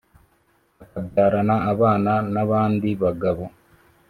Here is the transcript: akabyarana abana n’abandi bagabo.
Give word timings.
akabyarana 0.83 1.55
abana 1.71 2.13
n’abandi 2.33 2.89
bagabo. 3.03 3.43